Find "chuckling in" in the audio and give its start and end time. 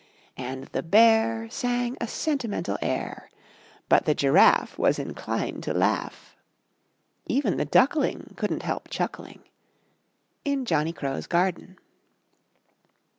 8.89-10.65